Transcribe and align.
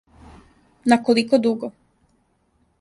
На 0.89 0.97
колико 1.05 1.35
дуго? 1.45 1.67